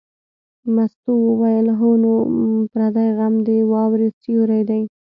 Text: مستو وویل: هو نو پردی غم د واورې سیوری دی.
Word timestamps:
مستو 0.75 1.13
وویل: 1.27 1.67
هو 1.79 1.91
نو 2.03 2.13
پردی 2.73 3.09
غم 3.17 3.33
د 3.47 3.49
واورې 3.71 4.07
سیوری 4.21 4.61
دی. 4.69 4.81